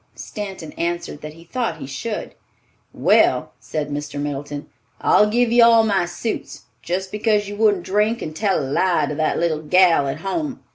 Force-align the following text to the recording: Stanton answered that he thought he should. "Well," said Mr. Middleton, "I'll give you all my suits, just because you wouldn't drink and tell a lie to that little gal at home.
Stanton 0.15 0.71
answered 0.79 1.21
that 1.21 1.33
he 1.33 1.43
thought 1.43 1.77
he 1.77 1.85
should. 1.85 2.33
"Well," 2.91 3.51
said 3.59 3.91
Mr. 3.91 4.19
Middleton, 4.19 4.67
"I'll 4.99 5.29
give 5.29 5.51
you 5.51 5.63
all 5.63 5.83
my 5.83 6.05
suits, 6.05 6.63
just 6.81 7.11
because 7.11 7.47
you 7.47 7.55
wouldn't 7.55 7.83
drink 7.83 8.19
and 8.23 8.35
tell 8.35 8.57
a 8.59 8.65
lie 8.65 9.05
to 9.05 9.13
that 9.13 9.37
little 9.37 9.61
gal 9.61 10.07
at 10.07 10.21
home. 10.21 10.61